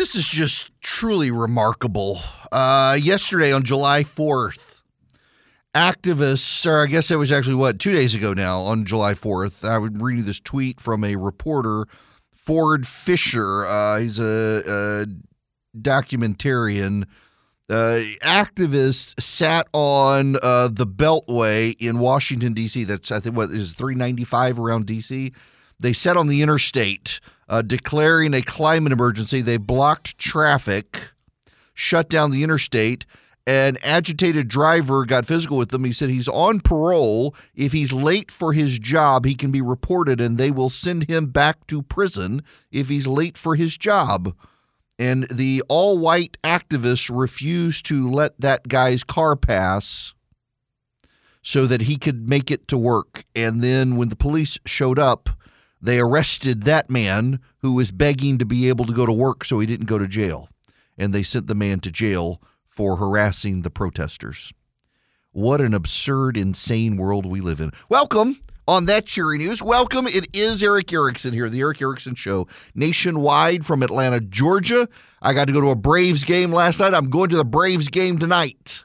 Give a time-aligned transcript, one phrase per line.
[0.00, 2.22] This is just truly remarkable.
[2.50, 4.80] Uh, yesterday on July 4th,
[5.74, 9.62] activists, or I guess it was actually what, two days ago now on July 4th,
[9.62, 11.84] I would read you this tweet from a reporter,
[12.32, 13.66] Ford Fischer.
[13.66, 17.04] Uh, he's a, a documentarian.
[17.68, 22.84] Uh, activists sat on uh, the Beltway in Washington, D.C.
[22.84, 25.34] That's, I think, what is 395 around D.C.
[25.78, 27.20] They sat on the interstate
[27.50, 29.42] uh, declaring a climate emergency.
[29.42, 31.10] They blocked traffic,
[31.74, 33.04] shut down the interstate.
[33.46, 35.84] An agitated driver got physical with them.
[35.84, 37.34] He said he's on parole.
[37.54, 41.26] If he's late for his job, he can be reported and they will send him
[41.26, 44.36] back to prison if he's late for his job.
[44.98, 50.14] And the all white activists refused to let that guy's car pass
[51.42, 53.24] so that he could make it to work.
[53.34, 55.30] And then when the police showed up,
[55.80, 59.60] they arrested that man who was begging to be able to go to work so
[59.60, 60.48] he didn't go to jail.
[60.98, 64.52] And they sent the man to jail for harassing the protesters.
[65.32, 67.70] What an absurd, insane world we live in.
[67.88, 69.62] Welcome on that cheery news.
[69.62, 70.06] Welcome.
[70.06, 74.88] It is Erick Erickson here, the Erick Erickson Show, nationwide from Atlanta, Georgia.
[75.22, 76.94] I got to go to a Braves game last night.
[76.94, 78.84] I'm going to the Braves game tonight.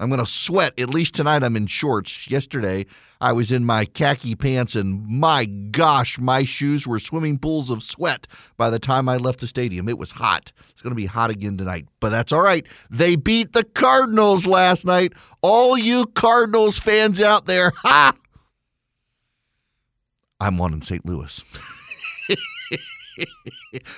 [0.00, 0.72] I'm going to sweat.
[0.80, 2.28] At least tonight I'm in shorts.
[2.28, 2.86] Yesterday
[3.20, 7.82] I was in my khaki pants, and my gosh, my shoes were swimming pools of
[7.82, 9.90] sweat by the time I left the stadium.
[9.90, 10.52] It was hot.
[10.70, 12.66] It's going to be hot again tonight, but that's all right.
[12.88, 15.12] They beat the Cardinals last night.
[15.42, 18.14] All you Cardinals fans out there, ha!
[20.40, 21.04] I'm one in St.
[21.04, 21.44] Louis.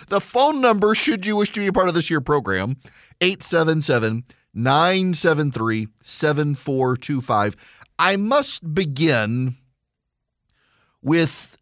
[0.08, 2.76] the phone number, should you wish to be a part of this year program,
[3.20, 7.56] 877- 973 7425.
[7.98, 9.56] I must begin
[11.02, 11.56] with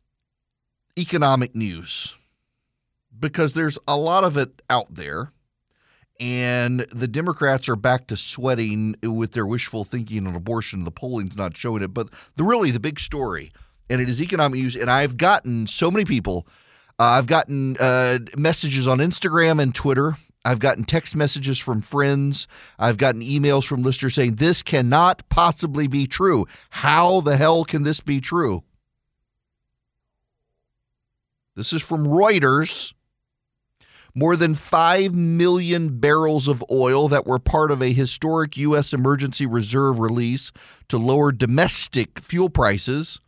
[0.98, 2.16] economic news
[3.18, 5.32] because there's a lot of it out there.
[6.18, 10.84] And the Democrats are back to sweating with their wishful thinking on abortion.
[10.84, 11.94] The polling's not showing it.
[11.94, 13.52] But the really the big story,
[13.88, 14.76] and it is economic news.
[14.76, 16.46] And I've gotten so many people.
[16.98, 22.46] Uh, I've gotten uh, messages on Instagram and Twitter I've gotten text messages from friends.
[22.78, 26.46] I've gotten emails from listeners saying this cannot possibly be true.
[26.70, 28.62] How the hell can this be true?
[31.56, 32.94] This is from Reuters.
[34.14, 38.92] More than 5 million barrels of oil that were part of a historic U.S.
[38.92, 40.50] emergency reserve release
[40.88, 43.20] to lower domestic fuel prices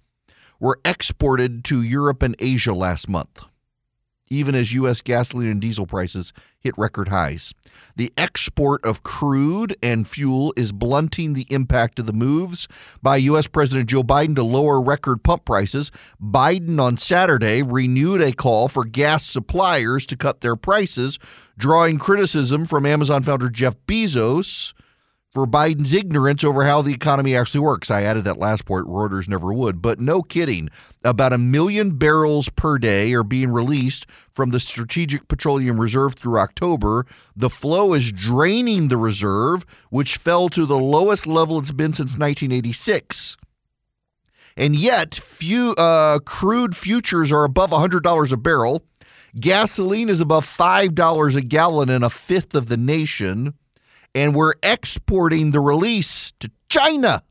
[0.59, 3.45] were exported to Europe and Asia last month
[4.33, 5.01] even as U.S.
[5.01, 7.53] gasoline and diesel prices hit record highs.
[7.97, 12.69] The export of crude and fuel is blunting the impact of the moves
[13.03, 13.47] by U.S.
[13.47, 15.91] President Joe Biden to lower record pump prices.
[16.23, 21.19] Biden on Saturday renewed a call for gas suppliers to cut their prices,
[21.59, 24.73] drawing criticism from Amazon founder Jeff Bezos
[25.33, 27.91] for Biden's ignorance over how the economy actually works.
[27.91, 29.81] I added that last part, Reuters never would.
[29.81, 30.69] But no kidding.
[31.05, 36.39] About a million barrels per day are being released from the Strategic Petroleum Reserve through
[36.39, 37.07] October.
[37.35, 42.13] The flow is draining the reserve, which fell to the lowest level it's been since
[42.13, 43.39] 1986.
[44.55, 48.85] And yet, few uh, crude futures are above $100 a barrel.
[49.41, 53.55] Gasoline is above $5 a gallon in a fifth of the nation
[54.15, 57.23] and we're exporting the release to China.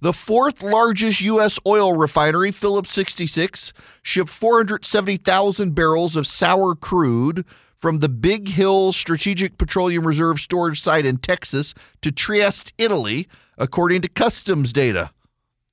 [0.00, 1.58] The fourth largest U.S.
[1.66, 3.72] oil refinery, Phillips 66,
[4.02, 7.46] shipped 470,000 barrels of sour crude
[7.78, 11.72] from the Big Hill Strategic Petroleum Reserve storage site in Texas
[12.02, 13.26] to Trieste, Italy,
[13.56, 15.10] according to customs data.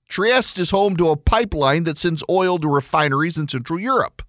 [0.07, 4.21] Trieste is home to a pipeline that sends oil to refineries in Central Europe.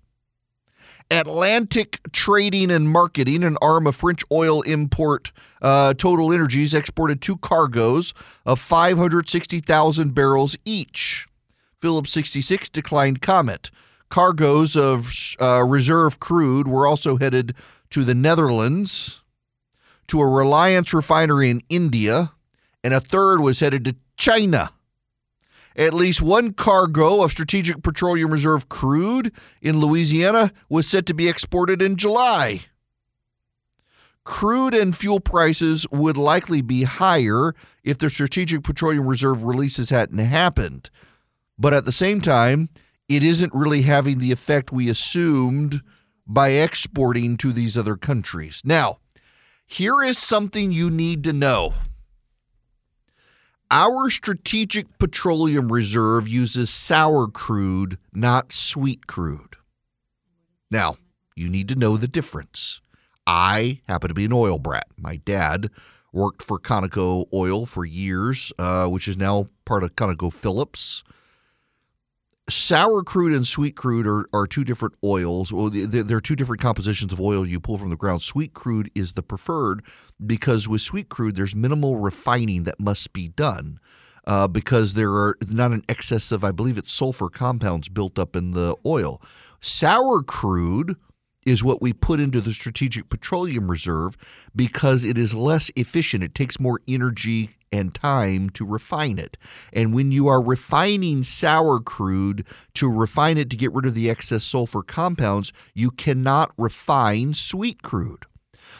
[1.14, 5.30] Atlantic Trading and Marketing, an arm of French oil import
[5.62, 8.12] uh, Total Energies, exported two cargoes
[8.44, 11.28] of 560,000 barrels each.
[11.80, 13.70] Phillips 66 declined comment.
[14.08, 17.54] Cargoes of uh, reserve crude were also headed
[17.90, 19.20] to the Netherlands,
[20.08, 22.32] to a Reliance refinery in India,
[22.82, 24.72] and a third was headed to China.
[25.76, 31.28] At least one cargo of Strategic Petroleum Reserve crude in Louisiana was set to be
[31.28, 32.66] exported in July.
[34.24, 40.18] Crude and fuel prices would likely be higher if the Strategic Petroleum Reserve releases hadn't
[40.18, 40.90] happened.
[41.58, 42.70] But at the same time,
[43.08, 45.82] it isn't really having the effect we assumed
[46.26, 48.62] by exporting to these other countries.
[48.64, 49.00] Now,
[49.66, 51.74] here is something you need to know.
[53.76, 59.56] Our strategic petroleum reserve uses sour crude, not sweet crude.
[60.70, 60.98] Now,
[61.34, 62.80] You need to know the difference.
[63.26, 64.86] I happen to be an oil brat.
[64.96, 65.70] My dad
[66.12, 71.02] worked for Conoco Oil for years, uh, which is now part of ConocoPhillips.
[72.50, 75.50] Sour crude and sweet crude are, are two different oils.
[75.50, 78.20] Well, they're two different compositions of oil you pull from the ground.
[78.20, 79.82] Sweet crude is the preferred
[80.24, 83.80] because with sweet crude, there's minimal refining that must be done.
[84.26, 88.34] Uh, because there are not an excess of, I believe it's sulfur compounds built up
[88.34, 89.20] in the oil.
[89.60, 90.96] Sour crude
[91.44, 94.16] is what we put into the Strategic Petroleum Reserve
[94.56, 96.24] because it is less efficient.
[96.24, 99.36] It takes more energy and time to refine it.
[99.72, 104.08] And when you are refining sour crude to refine it to get rid of the
[104.08, 108.26] excess sulfur compounds, you cannot refine sweet crude.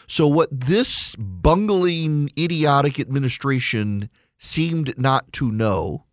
[0.07, 4.09] So, what this bungling, idiotic administration
[4.39, 6.05] seemed not to know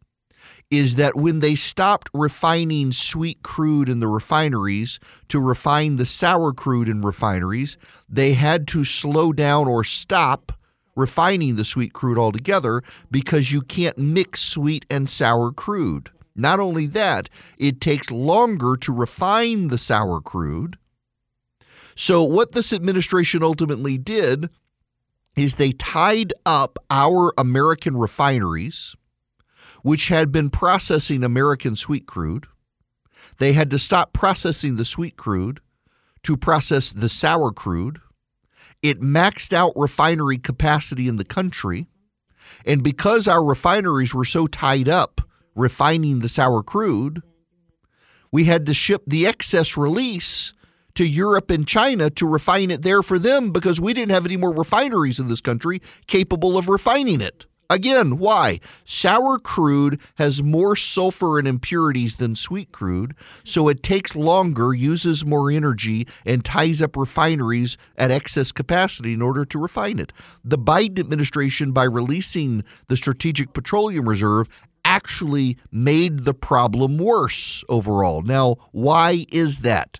[0.70, 4.98] is that when they stopped refining sweet crude in the refineries
[5.28, 7.76] to refine the sour crude in refineries,
[8.08, 10.52] they had to slow down or stop
[10.94, 16.10] refining the sweet crude altogether because you can't mix sweet and sour crude.
[16.34, 17.28] Not only that,
[17.58, 20.78] it takes longer to refine the sour crude.
[21.94, 24.48] So, what this administration ultimately did
[25.36, 28.96] is they tied up our American refineries
[29.82, 32.46] which had been processing American sweet crude.
[33.38, 35.60] They had to stop processing the sweet crude
[36.22, 38.00] to process the sour crude.
[38.82, 41.86] It maxed out refinery capacity in the country.
[42.66, 45.20] And because our refineries were so tied up
[45.54, 47.22] refining the sour crude,
[48.32, 50.52] we had to ship the excess release
[50.94, 54.36] to Europe and China to refine it there for them because we didn't have any
[54.36, 57.46] more refineries in this country capable of refining it.
[57.72, 58.60] Again, why?
[58.84, 63.14] Sour crude has more sulfur and impurities than sweet crude,
[63.44, 69.22] so it takes longer, uses more energy, and ties up refineries at excess capacity in
[69.22, 70.12] order to refine it.
[70.44, 74.50] The Biden administration, by releasing the Strategic Petroleum Reserve,
[74.84, 78.20] actually made the problem worse overall.
[78.20, 79.98] Now, why is that?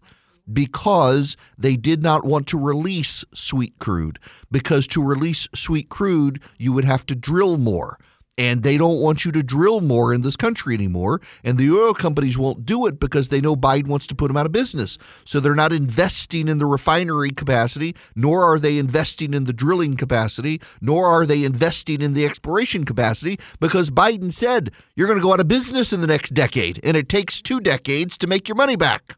[0.53, 4.19] Because they did not want to release sweet crude.
[4.51, 7.99] Because to release sweet crude, you would have to drill more.
[8.39, 11.21] And they don't want you to drill more in this country anymore.
[11.45, 14.39] And the oil companies won't do it because they know Biden wants to put them
[14.39, 14.97] out of business.
[15.27, 19.99] So they're not investing in the refinery capacity, nor are they investing in the drilling
[19.99, 25.23] capacity, nor are they investing in the exploration capacity because Biden said you're going to
[25.23, 26.81] go out of business in the next decade.
[26.83, 29.15] And it takes two decades to make your money back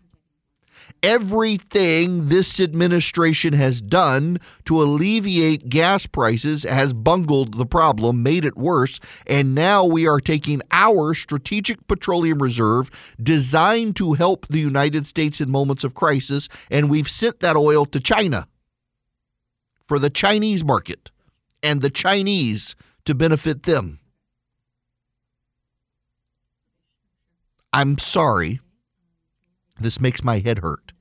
[1.05, 8.57] everything this administration has done to alleviate gas prices has bungled the problem, made it
[8.57, 12.91] worse, and now we are taking our strategic petroleum reserve
[13.23, 17.85] designed to help the United States in moments of crisis, and we've sent that oil
[17.85, 18.49] to China
[19.87, 21.11] for the Chinese market
[21.63, 24.01] and the Chinese to benefit them.
[27.75, 28.61] I'm sorry.
[29.79, 30.94] This makes my head hurt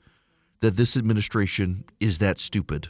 [0.63, 2.87] that this administration is that stupid.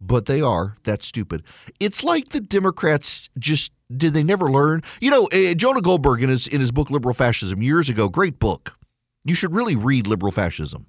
[0.00, 1.42] But they are that stupid.
[1.78, 4.82] It's like the Democrats just did they never learn?
[4.98, 8.38] You know, uh, Jonah Goldberg in his in his book Liberal Fascism years ago, great
[8.38, 8.72] book.
[9.22, 10.86] You should really read Liberal Fascism.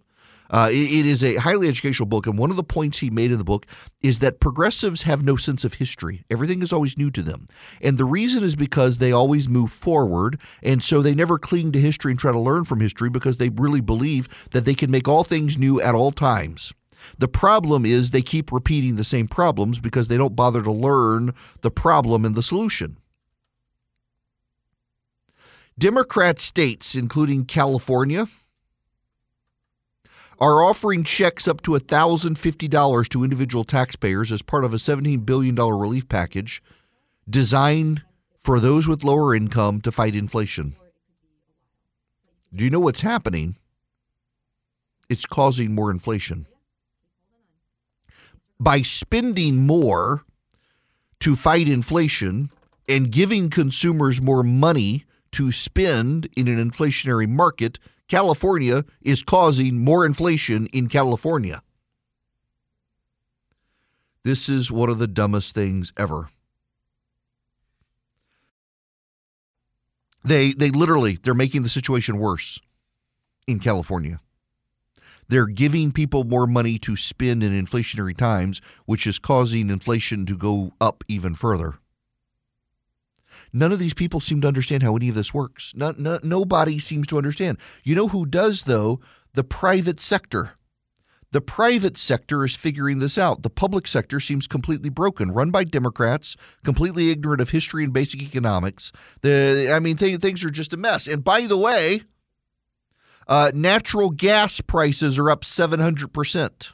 [0.54, 3.32] Uh, it, it is a highly educational book, and one of the points he made
[3.32, 3.66] in the book
[4.02, 6.24] is that progressives have no sense of history.
[6.30, 7.48] Everything is always new to them.
[7.81, 11.80] And the reason is because they always move forward, and so they never cling to
[11.81, 15.07] history and try to learn from history because they really believe that they can make
[15.07, 16.72] all things new at all times.
[17.18, 21.33] The problem is they keep repeating the same problems because they don't bother to learn
[21.62, 22.98] the problem and the solution.
[25.80, 28.28] Democrat states, including California,
[30.44, 35.56] are offering checks up to $1,050 to individual taxpayers as part of a $17 billion
[35.56, 36.62] relief package
[37.30, 38.02] designed
[38.38, 40.76] for those with lower income to fight inflation.
[42.54, 43.56] Do you know what's happening?
[45.09, 46.45] It's causing more inflation.
[48.59, 50.26] By spending more
[51.21, 52.52] to fight inflation
[52.90, 60.06] and giving consumers more money to spend in an inflationary market, California is causing more
[60.06, 61.62] inflation in California.
[64.24, 66.30] This is one of the dumbest things ever.
[70.24, 72.60] They they literally they're making the situation worse
[73.48, 74.19] in California.
[75.28, 80.38] They're giving people more money to spend in inflationary times, which is causing inflation to
[80.38, 81.80] go up even further.
[83.52, 85.73] None of these people seem to understand how any of this works.
[85.75, 87.57] Not, not, nobody seems to understand.
[87.83, 88.99] You know who does, though?
[89.33, 90.54] The private sector.
[91.33, 93.42] The private sector is figuring this out.
[93.42, 98.21] The public sector seems completely broken, run by Democrats, completely ignorant of history and basic
[98.21, 98.92] economics.
[99.21, 101.07] The I mean, th- things are just a mess.
[101.07, 102.04] And by the way,
[103.28, 106.71] uh, natural gas prices are up 700%.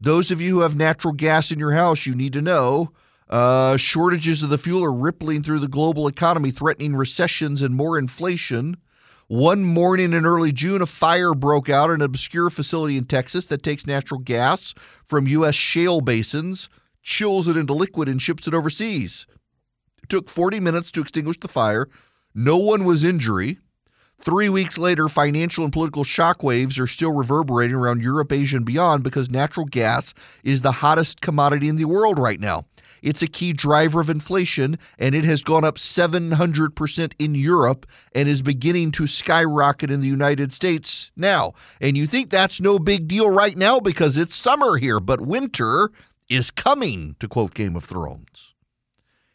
[0.00, 2.92] Those of you who have natural gas in your house, you need to know
[3.30, 7.96] uh, shortages of the fuel are rippling through the global economy, threatening recessions and more
[7.96, 8.76] inflation.
[9.28, 13.46] One morning in early June, a fire broke out in an obscure facility in Texas
[13.46, 15.54] that takes natural gas from U.S.
[15.54, 16.68] shale basins,
[17.02, 19.28] chills it into liquid, and ships it overseas.
[20.02, 21.88] It took 40 minutes to extinguish the fire.
[22.34, 23.58] No one was injured.
[24.20, 29.02] Three weeks later, financial and political shockwaves are still reverberating around Europe, Asia, and beyond
[29.02, 30.12] because natural gas
[30.44, 32.66] is the hottest commodity in the world right now.
[33.02, 38.28] It's a key driver of inflation, and it has gone up 700% in Europe and
[38.28, 41.54] is beginning to skyrocket in the United States now.
[41.80, 45.90] And you think that's no big deal right now because it's summer here, but winter
[46.28, 48.54] is coming, to quote Game of Thrones.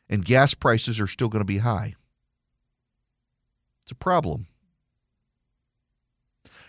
[0.07, 1.95] And gas prices are still going to be high.
[3.83, 4.45] It's a problem.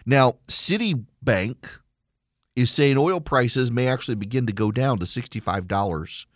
[0.07, 1.57] Now, Citibank
[2.55, 6.27] is saying oil prices may actually begin to go down to $65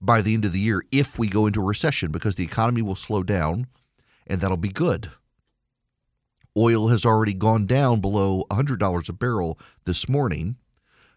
[0.00, 2.82] by the end of the year if we go into a recession because the economy
[2.82, 3.68] will slow down
[4.26, 5.12] and that'll be good.
[6.56, 10.56] Oil has already gone down below $100 a barrel this morning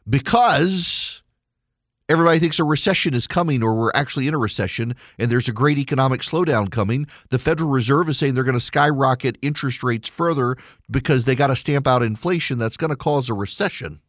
[0.07, 1.04] because
[2.07, 5.53] everybody thinks a recession is coming or we're actually in a recession and there's a
[5.53, 7.07] great economic slowdown coming.
[7.29, 10.55] The Federal Reserve is saying they're going to skyrocket interest rates further
[10.89, 14.01] because they got to stamp out inflation that's going to cause a recession.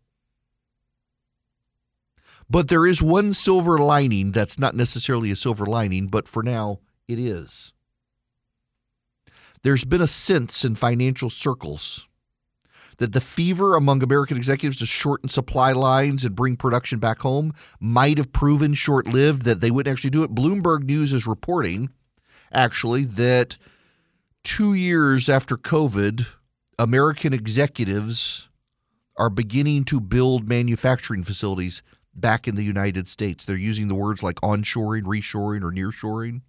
[2.48, 6.78] But there is one silver lining that's not necessarily a silver lining, but for now
[7.08, 7.72] it is.
[9.62, 12.05] There's been a sense in financial circles
[12.98, 17.52] that the fever among American executives to shorten supply lines and bring production back home
[17.80, 20.34] might have proven short lived, that they wouldn't actually do it.
[20.34, 21.90] Bloomberg News is reporting,
[22.52, 23.56] actually, that
[24.44, 26.26] two years after COVID,
[26.78, 28.48] American executives
[29.18, 31.82] are beginning to build manufacturing facilities
[32.14, 33.44] back in the United States.
[33.44, 36.42] They're using the words like onshoring, reshoring, or nearshoring.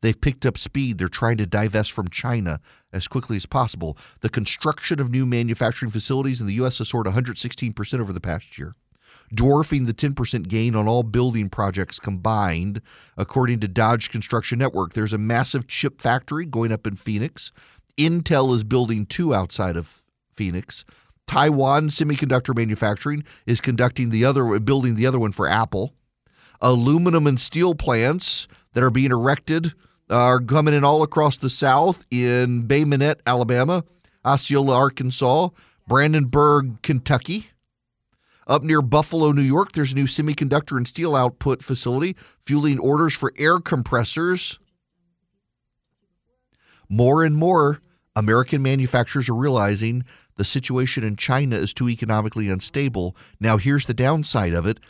[0.00, 0.98] They've picked up speed.
[0.98, 2.60] They're trying to divest from China
[2.92, 3.96] as quickly as possible.
[4.20, 6.78] The construction of new manufacturing facilities in the U.S.
[6.78, 8.74] has soared 116% over the past year,
[9.34, 12.80] dwarfing the 10% gain on all building projects combined,
[13.16, 14.94] according to Dodge Construction Network.
[14.94, 17.52] There's a massive chip factory going up in Phoenix.
[17.96, 20.02] Intel is building two outside of
[20.36, 20.84] Phoenix.
[21.26, 25.92] Taiwan Semiconductor Manufacturing is conducting the other, building the other one for Apple.
[26.60, 29.74] Aluminum and steel plants that are being erected
[30.10, 33.84] are coming in all across the South in Bay Minette, Alabama,
[34.24, 35.48] Osceola, Arkansas,
[35.86, 37.48] Brandenburg, Kentucky.
[38.46, 43.14] Up near Buffalo, New York, there's a new semiconductor and steel output facility fueling orders
[43.14, 44.58] for air compressors.
[46.88, 47.82] More and more
[48.16, 50.04] American manufacturers are realizing
[50.36, 53.14] the situation in China is too economically unstable.
[53.38, 54.80] Now, here's the downside of it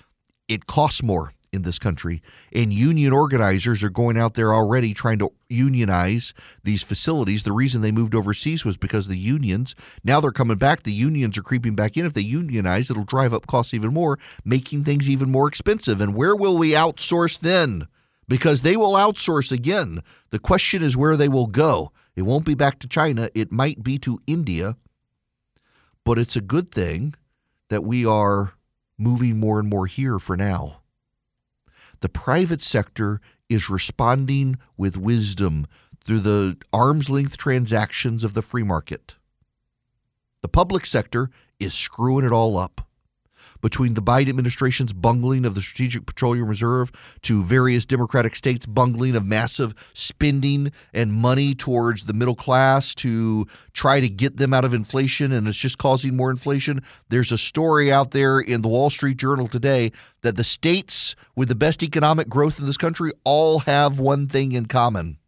[0.46, 2.22] it costs more in this country.
[2.52, 7.42] And union organizers are going out there already trying to unionize these facilities.
[7.42, 9.74] The reason they moved overseas was because the unions.
[10.04, 10.82] Now they're coming back.
[10.82, 12.04] The unions are creeping back in.
[12.06, 16.00] If they unionize, it'll drive up costs even more, making things even more expensive.
[16.00, 17.88] And where will we outsource then?
[18.28, 20.02] Because they will outsource again.
[20.30, 21.92] The question is where they will go.
[22.14, 23.30] It won't be back to China.
[23.34, 24.76] It might be to India
[26.08, 27.14] but it's a good thing
[27.68, 28.54] that we are
[28.96, 30.80] moving more and more here for now.
[32.00, 35.66] The private sector is responding with wisdom
[36.04, 39.16] through the arm's length transactions of the free market.
[40.42, 42.87] The public sector is screwing it all up
[43.60, 46.90] between the Biden administration's bungling of the Strategic Petroleum Reserve
[47.22, 53.46] to various Democratic states' bungling of massive spending and money towards the middle class to
[53.72, 56.82] try to get them out of inflation, and it's just causing more inflation.
[57.08, 61.48] There's a story out there in the Wall Street Journal today that the states with
[61.48, 65.18] the best economic growth in this country all have one thing in common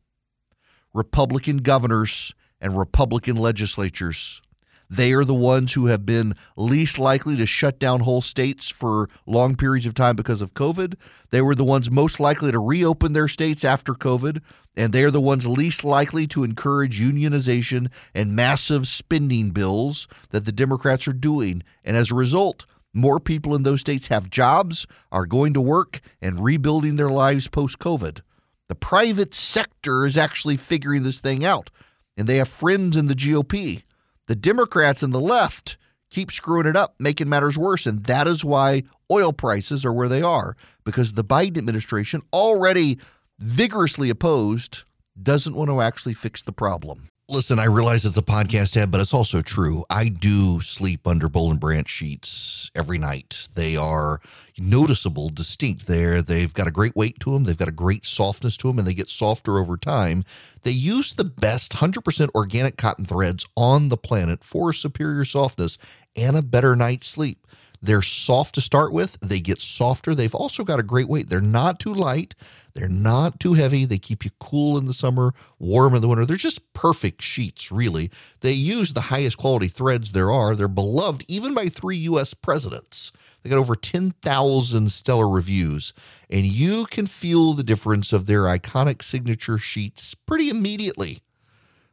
[0.92, 4.42] Republican governors and Republican legislatures.
[4.90, 9.08] They are the ones who have been least likely to shut down whole states for
[9.24, 10.96] long periods of time because of COVID.
[11.30, 14.42] They were the ones most likely to reopen their states after COVID.
[14.76, 20.44] And they are the ones least likely to encourage unionization and massive spending bills that
[20.44, 21.62] the Democrats are doing.
[21.84, 26.00] And as a result, more people in those states have jobs, are going to work,
[26.20, 28.22] and rebuilding their lives post COVID.
[28.68, 31.70] The private sector is actually figuring this thing out,
[32.16, 33.82] and they have friends in the GOP.
[34.30, 35.76] The Democrats and the left
[36.08, 37.84] keep screwing it up, making matters worse.
[37.84, 43.00] And that is why oil prices are where they are, because the Biden administration, already
[43.40, 44.84] vigorously opposed,
[45.20, 47.08] doesn't want to actually fix the problem.
[47.32, 49.84] Listen, I realize it's a podcast ad, but it's also true.
[49.88, 53.46] I do sleep under and Branch sheets every night.
[53.54, 54.20] They are
[54.58, 55.86] noticeable, distinct.
[55.86, 57.44] There, they've got a great weight to them.
[57.44, 60.24] They've got a great softness to them, and they get softer over time.
[60.64, 65.78] They use the best 100% organic cotton threads on the planet for superior softness
[66.16, 67.46] and a better night's sleep.
[67.80, 69.18] They're soft to start with.
[69.20, 70.16] They get softer.
[70.16, 71.28] They've also got a great weight.
[71.28, 72.34] They're not too light.
[72.74, 73.84] They're not too heavy.
[73.84, 76.24] They keep you cool in the summer, warm in the winter.
[76.24, 78.10] They're just perfect sheets, really.
[78.40, 80.54] They use the highest quality threads there are.
[80.54, 82.34] They're beloved even by three U.S.
[82.34, 83.12] presidents.
[83.42, 85.92] They got over 10,000 stellar reviews,
[86.28, 91.22] and you can feel the difference of their iconic signature sheets pretty immediately.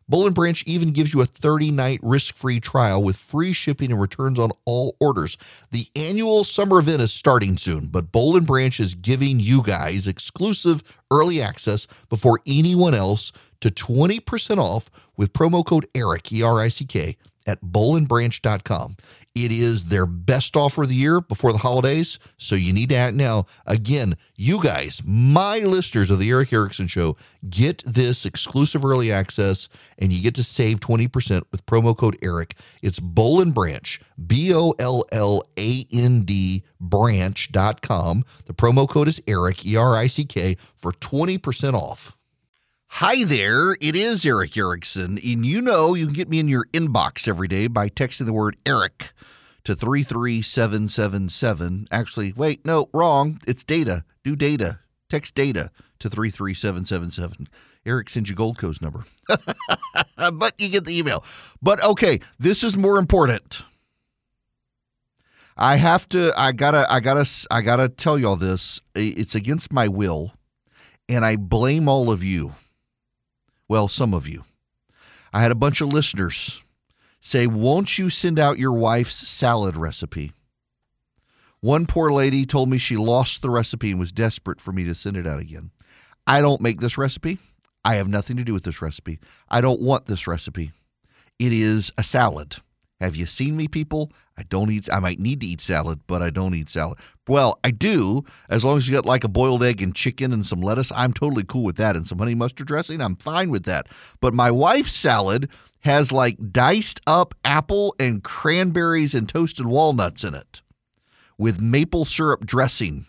[0.10, 3.92] Boll and Branch even gives you a 30 night risk free trial with free shipping
[3.92, 5.38] and returns on all orders.
[5.72, 10.08] The annual summer event is starting soon, but Boll and Branch is giving you guys
[10.08, 16.60] exclusive early access before anyone else to 20% off with promo code ERICK, E R
[16.60, 18.98] I C K, at bollandbranch.com.
[19.46, 22.96] It is their best offer of the year before the holidays, so you need to
[22.96, 23.46] act now.
[23.66, 27.18] Again, you guys, my listeners of the Erick Erickson Show,
[27.50, 32.56] get this exclusive early access and you get to save 20% with promo code ERICK.
[32.82, 38.26] It's Boll and Branch, B O L L A N D branch.com.
[38.46, 42.17] The promo code is ERICK, E R I C K, for 20% off.
[42.90, 46.66] Hi there, it is Erick Erickson, and you know you can get me in your
[46.74, 49.12] inbox every day by texting the word Eric
[49.66, 51.88] to 33777.
[51.92, 53.40] Actually, wait, no, wrong.
[53.46, 54.04] It's data.
[54.24, 54.80] Do data.
[55.12, 57.48] Text data to 33777.
[57.86, 59.04] Eric sends you Gold Coast number.
[60.34, 61.24] but you get the email.
[61.62, 63.62] But okay, this is more important.
[65.56, 68.82] I have to I got to I got to I got to tell y'all this.
[68.96, 70.34] It's against my will
[71.08, 72.56] and I blame all of you.
[73.70, 74.44] Well, some of you.
[75.34, 76.64] I had a bunch of listeners
[77.22, 80.34] say, Won't you send out your wife's salad recipe?
[81.60, 84.96] One poor lady told me she lost the recipe and was desperate for me to
[84.96, 85.72] send it out again.
[86.26, 87.40] I don't make this recipe.
[87.84, 89.20] I have nothing to do with this recipe.
[89.50, 90.72] I don't want this recipe.
[91.40, 92.58] It is a salad.
[93.00, 94.12] Have you seen me, people?
[94.38, 94.90] I don't eat.
[94.92, 96.98] I might need to eat salad, but I don't eat salad.
[97.28, 100.46] Well, I do, as long as you got like a boiled egg and chicken and
[100.46, 100.92] some lettuce.
[100.96, 103.02] I'm totally cool with that, and some honey mustard dressing.
[103.02, 103.88] I'm fine with that.
[104.20, 105.50] But my wife's salad
[105.82, 110.62] has like diced up apple and cranberries and toasted walnuts in it,
[111.38, 113.06] with maple syrup dressing,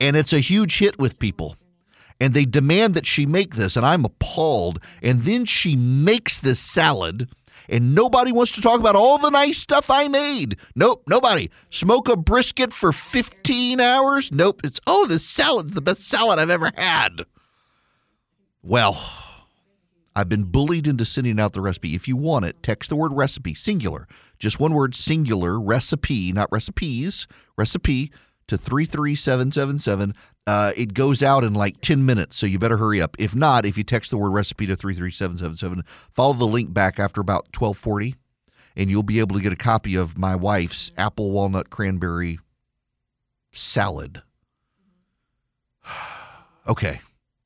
[0.00, 1.56] and it's a huge hit with people
[2.20, 4.78] and they demand that she make this, and I'm appalled.
[5.02, 7.30] And then she makes this salad,
[7.70, 10.56] and nobody wants to talk about all the nice stuff I made.
[10.74, 11.48] Nope, nobody.
[11.70, 14.32] Smoke a brisket for 15 hours?
[14.32, 14.60] Nope.
[14.64, 17.24] It's, oh, this salad's the best salad I've ever had.
[18.62, 19.00] Well,
[20.14, 21.94] I've been bullied into sending out the recipe.
[21.94, 26.50] If you want it, text the word recipe, singular, just one word, singular, recipe, not
[26.50, 28.10] recipes, recipe
[28.50, 30.14] to 33777.
[30.46, 33.16] Uh, it goes out in like 10 minutes, so you better hurry up.
[33.18, 37.20] If not, if you text the word recipe to 33777, follow the link back after
[37.20, 38.16] about 1240,
[38.76, 42.38] and you'll be able to get a copy of my wife's apple walnut cranberry
[43.52, 44.22] salad.
[46.68, 47.00] okay.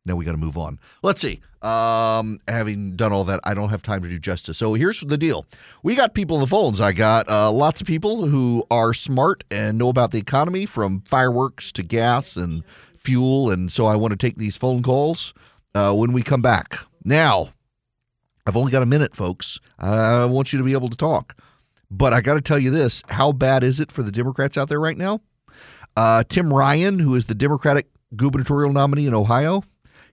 [0.07, 0.79] Now we got to move on.
[1.03, 1.41] Let's see.
[1.63, 4.59] Um, having done all that, I don't have time to do justice.
[4.59, 5.47] So here's the deal:
[5.83, 6.79] we got people on the phones.
[6.81, 11.01] I got uh, lots of people who are smart and know about the economy, from
[11.03, 12.65] fireworks to gas and
[12.97, 15.33] fuel, and so I want to take these phone calls
[15.75, 16.79] uh, when we come back.
[17.03, 17.51] Now,
[18.47, 19.59] I've only got a minute, folks.
[19.79, 21.35] I want you to be able to talk,
[21.91, 24.69] but I got to tell you this: how bad is it for the Democrats out
[24.69, 25.23] there right now?
[25.97, 27.87] Uh, Tim Ryan, who is the Democratic
[28.17, 29.65] gubernatorial nominee in Ohio.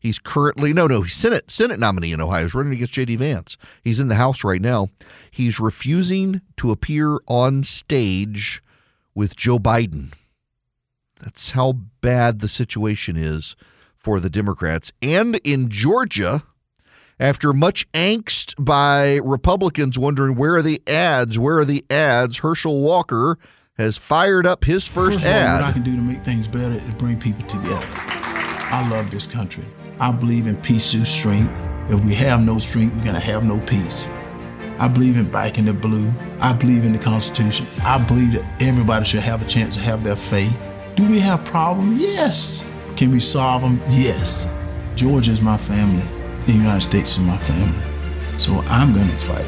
[0.01, 2.43] He's currently no, no, he's Senate Senate nominee in Ohio.
[2.45, 3.17] He's running against J.D.
[3.17, 3.55] Vance.
[3.83, 4.87] He's in the House right now.
[5.29, 8.63] He's refusing to appear on stage
[9.13, 10.11] with Joe Biden.
[11.19, 13.55] That's how bad the situation is
[13.95, 14.91] for the Democrats.
[15.03, 16.43] And in Georgia,
[17.19, 22.81] after much angst by Republicans wondering where are the ads, where are the ads, Herschel
[22.81, 23.37] Walker
[23.77, 25.61] has fired up his first, First all, ad.
[25.61, 27.85] what I can do to make things better is bring people together.
[27.87, 29.65] I love this country.
[30.01, 31.53] I believe in peace through strength.
[31.87, 34.09] If we have no strength, we're gonna have no peace.
[34.79, 36.11] I believe in backing the blue.
[36.39, 37.67] I believe in the Constitution.
[37.83, 40.57] I believe that everybody should have a chance to have their faith.
[40.95, 42.01] Do we have problems?
[42.01, 42.65] Yes.
[42.95, 43.79] Can we solve them?
[43.89, 44.47] Yes.
[44.95, 46.03] Georgia is my family.
[46.47, 47.77] The United States is my family.
[48.39, 49.45] So I'm gonna fight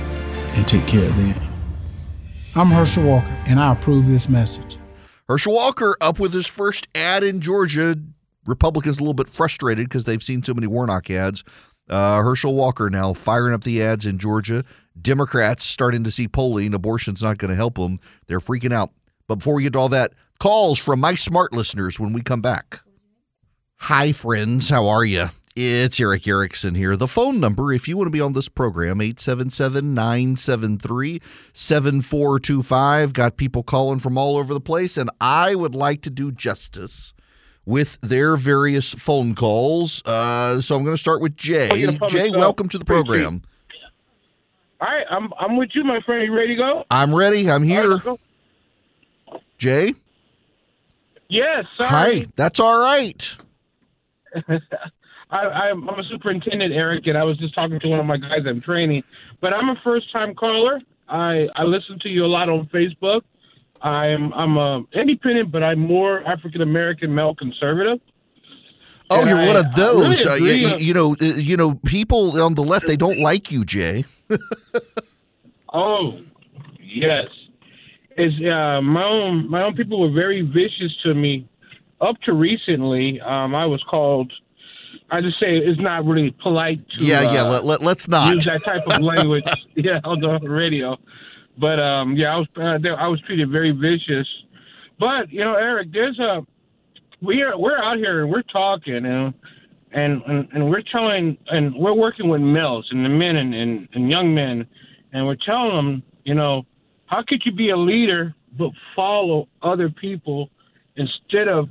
[0.54, 1.50] and take care of them.
[2.56, 4.78] I'm Herschel Walker, and I approve this message.
[5.28, 7.98] Herschel Walker up with his first ad in Georgia.
[8.45, 11.43] Republicans a little bit frustrated because they've seen so many Warnock ads.
[11.89, 14.63] Uh, Herschel Walker now firing up the ads in Georgia.
[15.01, 16.73] Democrats starting to see polling.
[16.73, 17.97] Abortion's not going to help them.
[18.27, 18.91] They're freaking out.
[19.27, 22.41] But before we get to all that, calls from my smart listeners when we come
[22.41, 22.82] back.
[23.77, 24.69] Hi, friends.
[24.69, 25.29] How are you?
[25.56, 26.97] It's Erick Erickson here.
[26.97, 31.21] The phone number, if you want to be on this program, 877 973
[31.53, 33.13] 7425.
[33.13, 37.12] Got people calling from all over the place, and I would like to do justice
[37.65, 40.04] with their various phone calls.
[40.06, 41.88] Uh, so I'm going to start with Jay.
[42.10, 43.41] Jay, welcome to the program.
[44.82, 46.26] All right, I'm I'm with you, my friend.
[46.26, 46.84] You ready to go?
[46.91, 47.49] I'm ready.
[47.49, 47.97] I'm here.
[47.97, 48.19] Right,
[49.58, 49.93] Jay?
[51.30, 51.65] Yes.
[51.78, 52.19] Sorry.
[52.19, 52.26] Hi.
[52.36, 53.36] That's all right.
[55.32, 58.45] I, am a superintendent, Eric, and I was just talking to one of my guys
[58.45, 59.04] I'm training.
[59.41, 60.80] But I'm a first time caller.
[61.08, 63.21] I, I listen to you a lot on Facebook.
[63.84, 68.00] I'm I'm a independent, but I'm more African American male conservative.
[69.10, 70.26] Oh, And you're I- one of those.
[70.26, 73.52] really Uh, you, you know, uh, you know, people on the left they don't like
[73.52, 74.06] you, Jay.
[75.76, 76.19] Oh,
[76.80, 77.26] yes.
[78.15, 81.48] Is uh, my own my own people were very vicious to me
[82.00, 83.19] up to recently.
[83.22, 84.32] Um, I was called.
[85.10, 87.41] I just say it's not really polite to yeah, yeah.
[87.43, 88.34] uh, Let, let, let's not.
[88.34, 89.43] use that type of language.
[89.76, 90.96] yeah, on the radio.
[91.58, 94.28] But um, yeah, I was uh, I was treated very vicious.
[95.00, 96.46] But you know, Eric, there's a
[97.22, 99.34] we are we're out here and we're talking and
[99.92, 103.88] and and, and we're telling and we're working with males and the men and, and,
[103.94, 104.66] and young men
[105.13, 106.66] and we're telling them, you know,
[107.06, 110.50] how could you be a leader but follow other people
[110.96, 111.70] instead of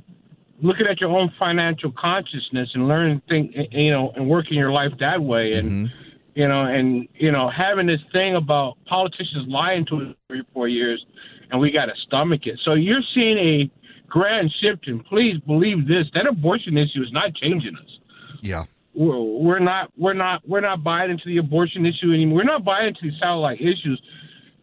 [0.61, 4.91] looking at your own financial consciousness and learning think you know and working your life
[4.99, 5.91] that way and Mhm.
[6.35, 10.67] You know, and you know, having this thing about politicians lying to us every four
[10.67, 11.05] years,
[11.51, 12.59] and we got to stomach it.
[12.63, 13.71] So you're seeing a
[14.07, 17.99] grand shift, and please believe this: that abortion issue is not changing us.
[18.41, 18.65] Yeah.
[18.95, 22.37] We're, we're not, we're not, we're not buying into the abortion issue anymore.
[22.37, 23.99] We're not buying into these satellite issues.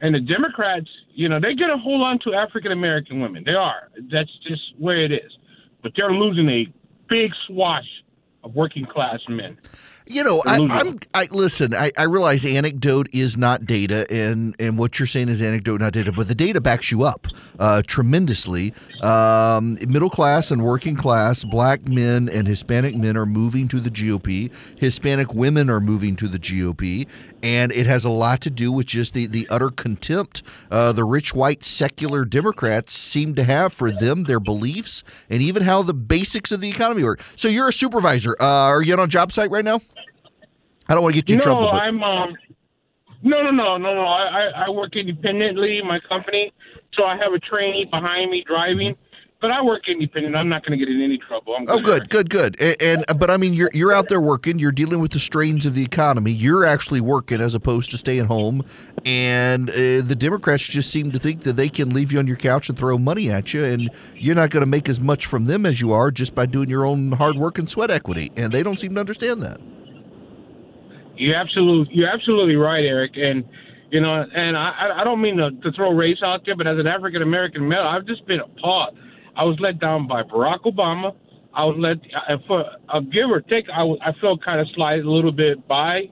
[0.03, 3.43] And the Democrats, you know, they're going to hold on to African American women.
[3.45, 3.91] They are.
[4.11, 5.37] That's just where it is.
[5.83, 6.67] But they're losing a
[7.09, 7.89] big swash
[8.45, 9.59] of working class men.
[10.11, 10.99] You know, I, I'm.
[11.15, 11.73] I listen.
[11.73, 15.93] I, I realize anecdote is not data, and and what you're saying is anecdote, not
[15.93, 16.11] data.
[16.11, 17.29] But the data backs you up
[17.61, 18.75] uh, tremendously.
[19.03, 23.89] Um, middle class and working class, black men and Hispanic men are moving to the
[23.89, 24.51] GOP.
[24.77, 27.07] Hispanic women are moving to the GOP,
[27.45, 30.43] and it has a lot to do with just the the utter contempt
[30.73, 35.63] uh, the rich white secular Democrats seem to have for them, their beliefs, and even
[35.63, 37.23] how the basics of the economy work.
[37.37, 38.35] So you're a supervisor.
[38.41, 39.81] Uh, are you on a job site right now?
[40.91, 42.37] I don't want to get you in no, trouble, but I'm um.
[43.23, 44.01] No, no, no, no, no.
[44.01, 46.53] I, I work independently in my company,
[46.95, 48.97] so I have a trainee behind me driving.
[49.41, 50.37] But I work independent.
[50.37, 51.55] I'm not going to get in any trouble.
[51.57, 52.11] I'm oh, good.
[52.11, 52.81] good, good, good.
[52.83, 54.59] And, and but I mean, you're you're out there working.
[54.59, 56.33] You're dealing with the strains of the economy.
[56.33, 58.65] You're actually working as opposed to staying home.
[59.07, 62.37] And uh, the Democrats just seem to think that they can leave you on your
[62.37, 65.45] couch and throw money at you, and you're not going to make as much from
[65.45, 68.33] them as you are just by doing your own hard work and sweat equity.
[68.37, 69.61] And they don't seem to understand that.
[71.21, 73.13] You're absolutely you're absolutely right, Eric.
[73.17, 73.45] And
[73.91, 76.67] you know, and I I- I don't mean to, to throw race out there, but
[76.67, 78.97] as an African American male, I've just been appalled.
[79.37, 81.15] I was let down by Barack Obama.
[81.55, 83.67] I was let uh, for a give or take.
[83.73, 86.03] I, I felt kind of slighted a little bit by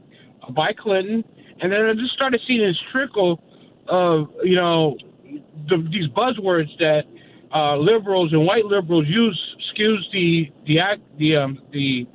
[0.54, 1.24] by Clinton,
[1.60, 3.42] and then I just started seeing this trickle
[3.88, 4.96] of you know
[5.68, 7.02] the, these buzzwords that
[7.54, 9.38] uh, liberals and white liberals use.
[9.70, 12.06] Excuse the the act the um, the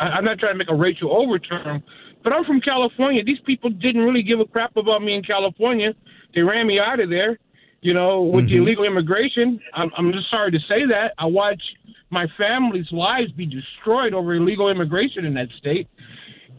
[0.00, 1.82] I- I'm not trying to make a racial overturn,
[2.26, 3.22] but I'm from California.
[3.22, 5.94] These people didn't really give a crap about me in California.
[6.34, 7.38] They ran me out of there,
[7.82, 9.60] you know, with the illegal immigration.
[9.72, 11.12] I'm, I'm just sorry to say that.
[11.18, 11.62] I watched
[12.10, 15.88] my family's lives be destroyed over illegal immigration in that state.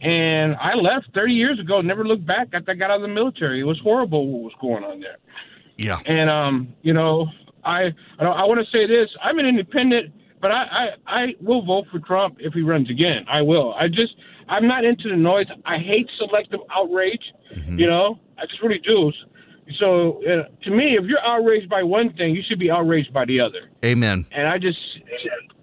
[0.00, 3.08] And I left 30 years ago, never looked back after I got out of the
[3.08, 3.60] military.
[3.60, 5.18] It was horrible what was going on there.
[5.76, 6.00] Yeah.
[6.06, 7.26] And um, you know,
[7.62, 11.64] I I, I want to say this: I'm an independent, but I, I I will
[11.64, 13.24] vote for Trump if he runs again.
[13.28, 13.74] I will.
[13.74, 14.14] I just
[14.48, 15.46] I'm not into the noise.
[15.64, 17.22] I hate selective outrage.
[17.66, 19.12] You know, I just really do.
[19.78, 23.24] So uh, to me, if you're outraged by one thing, you should be outraged by
[23.26, 23.70] the other.
[23.84, 24.26] Amen.
[24.32, 24.78] And I just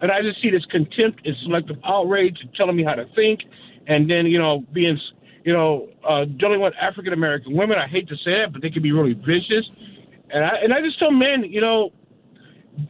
[0.01, 3.41] and I just see this contempt and selective outrage and telling me how to think,
[3.87, 4.99] and then you know being
[5.43, 7.77] you know uh, dealing with African American women.
[7.79, 9.65] I hate to say it, but they can be really vicious.
[10.29, 11.91] And I and I just tell men, you know,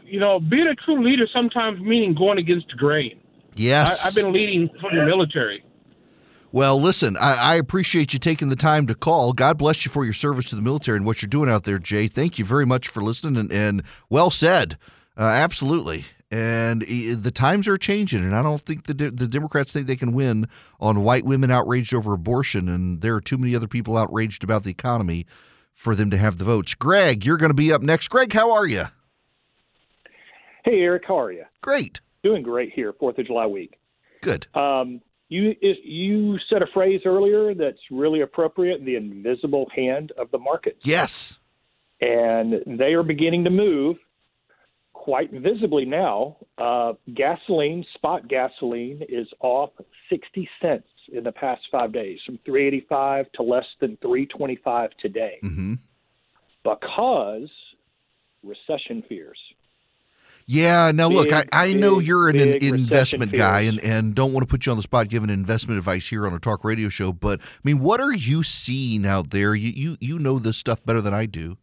[0.03, 3.19] you know, being a true leader sometimes meaning going against the grain.
[3.55, 4.03] Yes.
[4.03, 5.63] I, I've been leading from the military.
[6.51, 9.33] Well, listen, I, I, appreciate you taking the time to call.
[9.33, 11.77] God bless you for your service to the military and what you're doing out there,
[11.77, 12.07] Jay.
[12.07, 14.77] Thank you very much for listening and, and well said.
[15.17, 16.05] Uh, absolutely.
[16.31, 20.11] And the times are changing, and I don't think the the Democrats think they can
[20.13, 20.47] win
[20.79, 24.63] on white women outraged over abortion, and there are too many other people outraged about
[24.63, 25.25] the economy
[25.73, 26.73] for them to have the votes.
[26.73, 28.07] Greg, you're going to be up next.
[28.07, 28.85] Greg, how are you?
[30.65, 31.45] Hey, Eric, how are you?
[31.61, 32.01] Great.
[32.23, 33.77] Doing great here, Fourth of July week.
[34.21, 34.47] Good.
[34.55, 34.99] Um,
[35.29, 40.77] you you said a phrase earlier that's really appropriate: the invisible hand of the market.
[40.83, 41.37] Yes,
[42.01, 43.97] and they are beginning to move
[44.93, 46.37] quite visibly now.
[46.57, 49.69] Uh, gasoline, spot gasoline, is off
[50.09, 54.25] sixty cents in the past five days, from three eighty five to less than three
[54.25, 55.75] twenty five today, mm-hmm.
[56.63, 57.49] because
[58.41, 59.37] recession fears.
[60.47, 60.91] Yeah.
[60.93, 64.47] Now, big, look, I, I big, know you're an, investment guy and, and don't want
[64.47, 67.11] to put you on the spot giving investment advice here on a talk radio show.
[67.11, 69.55] But I mean, what are you seeing out there?
[69.55, 71.57] You you, you know this stuff better than I do.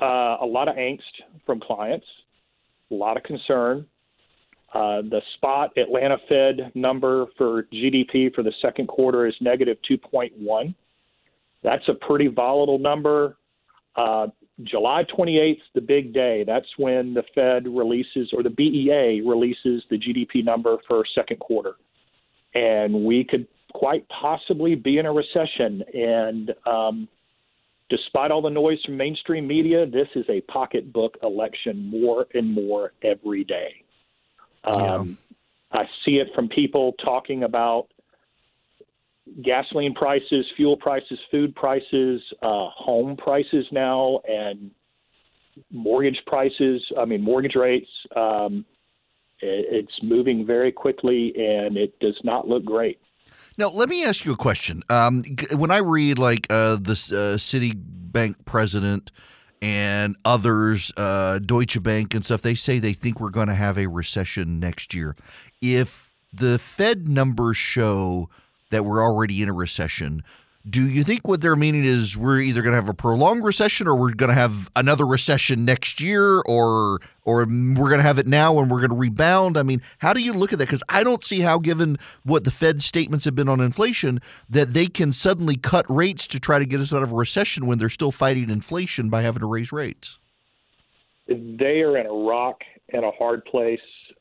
[0.00, 1.00] Uh, a lot of angst
[1.44, 2.06] from clients,
[2.90, 3.86] a lot of concern.
[4.72, 10.74] Uh, the spot Atlanta Fed number for GDP for the second quarter is negative 2.1.
[11.62, 13.36] That's a pretty volatile number.
[13.96, 14.28] Uh,
[14.64, 16.44] July 28th, the big day.
[16.46, 21.74] That's when the Fed releases, or the BEA releases the GDP number for second quarter.
[22.54, 25.82] And we could quite possibly be in a recession.
[25.94, 27.08] And um,
[27.88, 32.92] despite all the noise from mainstream media, this is a pocketbook election more and more
[33.02, 33.84] every day.
[34.64, 35.18] Um,
[35.72, 35.80] yeah.
[35.80, 37.88] I see it from people talking about
[39.42, 44.70] gasoline prices, fuel prices, food prices, uh, home prices now, and
[45.70, 46.82] mortgage prices.
[46.98, 47.88] I mean, mortgage rates.
[48.16, 48.64] Um,
[49.40, 52.98] it, it's moving very quickly, and it does not look great.
[53.58, 54.82] Now, let me ask you a question.
[54.88, 59.10] Um, when I read like uh, the uh, Citibank president
[59.60, 63.76] and others, uh, Deutsche Bank and stuff, they say they think we're going to have
[63.76, 65.16] a recession next year.
[65.60, 68.30] If the Fed numbers show
[68.70, 70.22] that we're already in a recession.
[70.68, 73.88] Do you think what they're meaning is we're either going to have a prolonged recession
[73.88, 78.18] or we're going to have another recession next year or or we're going to have
[78.18, 79.56] it now and we're going to rebound?
[79.56, 82.44] I mean, how do you look at that cuz I don't see how given what
[82.44, 86.58] the Fed statements have been on inflation that they can suddenly cut rates to try
[86.58, 89.46] to get us out of a recession when they're still fighting inflation by having to
[89.46, 90.18] raise rates.
[91.26, 93.80] They are in a rock and a hard place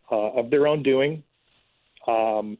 [0.10, 1.24] uh, of their own doing.
[2.08, 2.58] Um,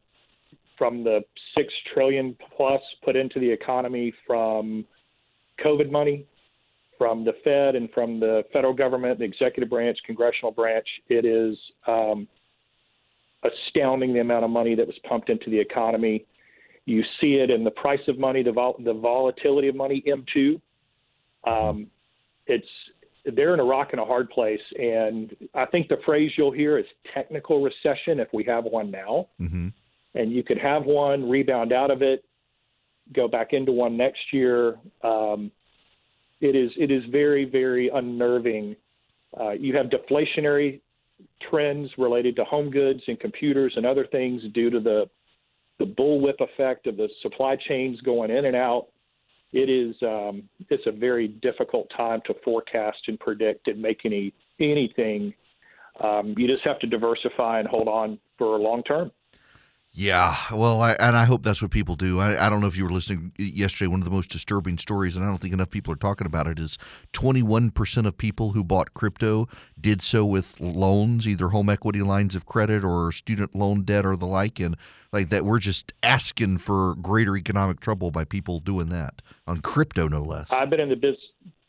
[0.80, 1.20] from the
[1.54, 4.86] six trillion plus put into the economy from
[5.62, 6.24] COVID money,
[6.96, 10.86] from the Fed and from the federal government, the executive branch, congressional branch.
[11.10, 12.26] It is um,
[13.44, 16.24] astounding the amount of money that was pumped into the economy.
[16.86, 20.62] You see it in the price of money, the, vol- the volatility of money, M2.
[21.46, 21.88] Um,
[22.46, 22.66] it's
[23.36, 26.78] they're in a rock and a hard place, and I think the phrase you'll hear
[26.78, 29.28] is technical recession if we have one now.
[29.38, 29.68] Mm-hmm
[30.14, 32.24] and you could have one rebound out of it,
[33.14, 34.76] go back into one next year.
[35.02, 35.50] Um,
[36.40, 38.76] it is it is very very unnerving.
[39.38, 40.80] Uh, you have deflationary
[41.50, 45.08] trends related to home goods and computers and other things due to the
[45.78, 48.88] the bullwhip effect of the supply chains going in and out.
[49.52, 54.32] It is um, it's a very difficult time to forecast and predict and make any
[54.60, 55.34] anything.
[56.02, 59.10] Um, you just have to diversify and hold on for long term.
[59.92, 62.20] Yeah, well, I, and I hope that's what people do.
[62.20, 63.88] I, I don't know if you were listening yesterday.
[63.88, 66.46] One of the most disturbing stories, and I don't think enough people are talking about
[66.46, 66.78] it, is
[67.12, 69.48] 21% of people who bought crypto
[69.80, 74.16] did so with loans, either home equity lines of credit or student loan debt or
[74.16, 74.60] the like.
[74.60, 74.76] And
[75.12, 80.06] like that, we're just asking for greater economic trouble by people doing that on crypto,
[80.06, 80.52] no less.
[80.52, 81.20] I've been in the business.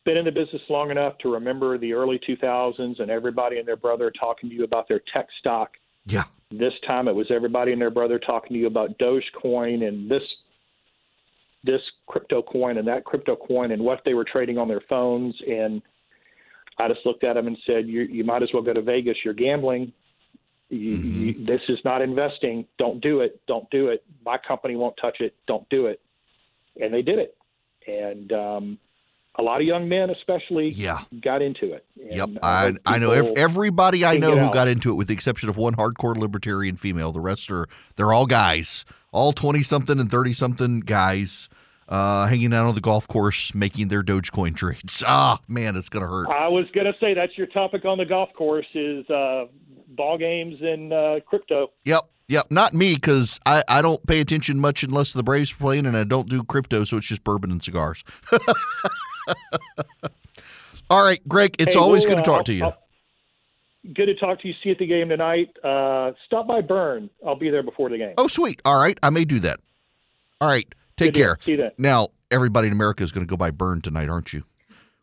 [0.04, 3.76] Been in the business long enough to remember the early 2000s and everybody and their
[3.76, 5.74] brother talking to you about their tech stock.
[6.08, 10.10] Yeah this time it was everybody and their brother talking to you about Dogecoin and
[10.10, 10.24] this
[11.64, 15.36] this crypto coin and that crypto coin and what they were trading on their phones.
[15.48, 15.82] And
[16.80, 19.18] I just looked at them and said, "You you might as well go to Vegas.
[19.24, 19.94] You're gambling.
[20.70, 21.24] You, mm-hmm.
[21.24, 22.66] you, this is not investing.
[22.78, 23.40] Don't do it.
[23.48, 24.04] Don't do it.
[24.26, 25.36] My company won't touch it.
[25.48, 26.02] Don't do it."
[26.82, 27.38] And they did it.
[27.88, 28.80] And um,
[29.36, 31.04] a lot of young men, especially, yeah.
[31.22, 31.86] got into it.
[31.96, 35.58] yep, I, I know everybody I know who got into it, with the exception of
[35.58, 37.12] one hardcore libertarian female.
[37.12, 41.48] The rest are they're all guys, all twenty something and thirty something guys,
[41.88, 45.04] uh, hanging out on the golf course, making their Dogecoin trades.
[45.08, 46.28] Ah, man, it's gonna hurt.
[46.28, 49.46] I was gonna say that's your topic on the golf course is uh,
[49.90, 51.72] ball games and uh, crypto.
[51.86, 55.58] Yep, Yep, not me because I, I don't pay attention much unless the Braves are
[55.58, 58.06] playing, and I don't do crypto, so it's just bourbon and cigars.
[60.90, 62.64] All right, Greg, it's Hey, always we'll, good to uh, talk to you.
[62.66, 62.78] I'll-
[63.96, 64.54] Good to talk to you.
[64.62, 65.58] See you at the game tonight.
[65.64, 67.10] Uh, stop by Burn.
[67.26, 68.14] I'll be there before the game.
[68.20, 68.62] oh, sweet.
[68.64, 69.60] All right, I may do that.
[70.40, 71.38] All right, take Good care.
[71.44, 71.72] See you then.
[71.80, 74.44] Now, everybody in America is going to go by Burn tonight, aren't you?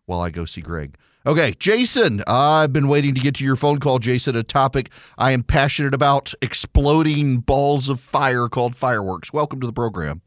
[0.06, 0.96] While I go see Greg.
[1.28, 4.34] Okay, Jason, I've been waiting to get to your phone call, Jason.
[4.34, 9.30] A topic I am passionate about exploding balls of fire called fireworks.
[9.30, 10.22] Welcome to the program.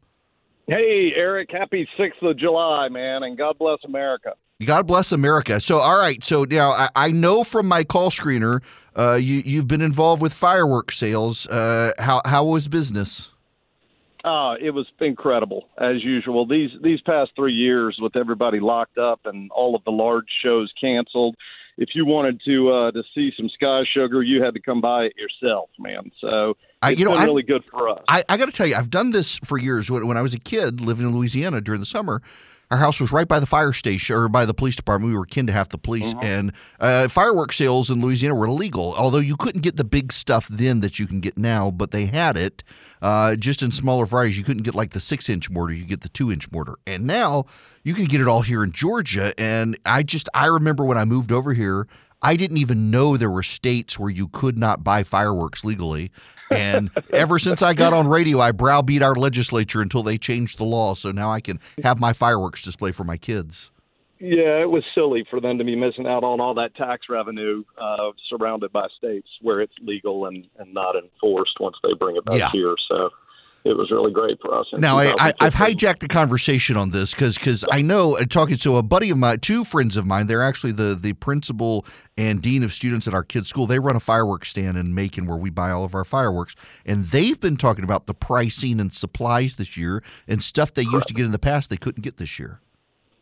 [0.68, 4.34] Hey, Erick, happy 6th of July, man, and God bless America.
[4.64, 5.60] God bless America.
[5.60, 6.22] So, all right.
[6.22, 8.62] So now I, I know from my call screener,
[8.96, 11.48] uh, you you've been involved with fireworks sales.
[11.48, 13.31] Uh, how how was business?
[14.24, 16.46] Uh, it was incredible, as usual.
[16.46, 20.72] These these past three years with everybody locked up and all of the large shows
[20.80, 21.34] canceled,
[21.76, 25.04] if you wanted to uh, to see some Sky Sugar, you had to come by
[25.04, 26.12] it yourself, man.
[26.20, 28.02] So I- you know, I've- really good for us.
[28.08, 29.90] I, I got to tell you, I've done this for years.
[29.90, 32.22] When, when I was a kid living in Louisiana during the summer,
[32.72, 35.12] our house was right by the fire station or by the police department.
[35.12, 38.94] We were kin to half the police, and uh, fireworks sales in Louisiana were illegal.
[38.96, 42.06] Although you couldn't get the big stuff then that you can get now, but they
[42.06, 42.64] had it
[43.02, 44.38] uh, just in smaller varieties.
[44.38, 47.06] You couldn't get like the six inch mortar; you get the two inch mortar, and
[47.06, 47.44] now
[47.82, 49.34] you can get it all here in Georgia.
[49.36, 51.86] And I just I remember when I moved over here.
[52.24, 56.12] I didn't even know there were states where you could not buy fireworks legally.
[56.52, 60.64] And ever since I got on radio, I browbeat our legislature until they changed the
[60.64, 60.94] law.
[60.94, 63.70] So now I can have my fireworks display for my kids.
[64.18, 67.64] Yeah, it was silly for them to be missing out on all that tax revenue
[67.76, 72.24] uh, surrounded by states where it's legal and, and not enforced once they bring it
[72.24, 72.50] back Yeah.
[72.50, 72.76] here.
[72.88, 73.10] So
[73.64, 74.66] it was really great for us.
[74.72, 78.56] Now I, I, I've hijacked the conversation on this because because I know uh, talking
[78.56, 80.26] to a buddy of mine, two friends of mine.
[80.26, 83.66] They're actually the the principal and dean of students at our kids' school.
[83.66, 87.04] They run a fireworks stand in Macon where we buy all of our fireworks, and
[87.04, 91.14] they've been talking about the pricing and supplies this year and stuff they used to
[91.14, 92.60] get in the past they couldn't get this year.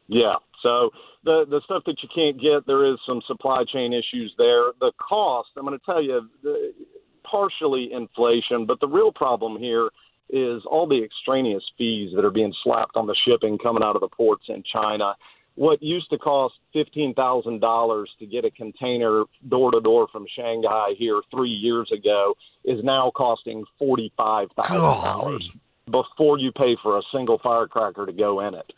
[0.09, 0.37] Yeah.
[0.62, 0.90] So
[1.24, 4.72] the the stuff that you can't get, there is some supply chain issues there.
[4.81, 6.72] The cost, I'm going to tell you, the,
[7.31, 9.90] partially inflation, but the real problem here
[10.33, 14.01] is all the extraneous fees that are being slapped on the shipping coming out of
[14.01, 15.14] the ports in China.
[15.57, 20.27] What used to cost fifteen thousand dollars to get a container door to door from
[20.37, 25.51] Shanghai here three years ago is now costing forty five thousand dollars
[25.90, 28.73] before you pay for a single firecracker to go in it.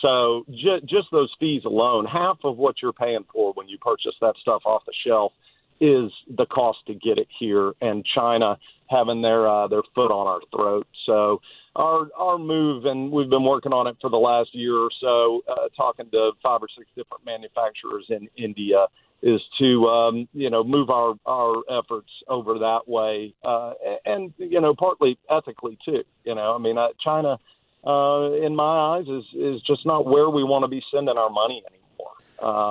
[0.00, 4.14] So ju- just those fees alone, half of what you're paying for when you purchase
[4.20, 5.32] that stuff off the shelf
[5.80, 10.26] is the cost to get it here, and China having their uh, their foot on
[10.26, 10.86] our throat.
[11.06, 11.40] So
[11.76, 15.42] our our move, and we've been working on it for the last year or so,
[15.50, 18.86] uh, talking to five or six different manufacturers in India,
[19.22, 23.72] is to um, you know move our our efforts over that way, uh,
[24.04, 26.04] and you know partly ethically too.
[26.24, 27.38] You know, I mean, uh, China,
[27.86, 31.30] uh, in my eyes, is is just not where we want to be sending our
[31.30, 31.84] money anymore.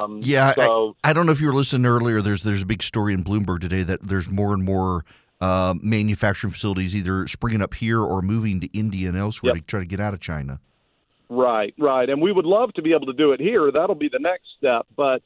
[0.03, 2.21] Um, Yeah, so I don't know if you were listening earlier.
[2.21, 5.03] There's there's a big story in Bloomberg today that there's more and more
[5.43, 9.63] uh, manufacturing facilities either springing up here or moving to India and elsewhere Yep.
[9.63, 10.61] to try to get out of China.
[11.27, 12.09] Right, right.
[12.09, 13.69] And we would love to be able to do it here.
[13.69, 14.85] That'll be the next step.
[14.95, 15.21] But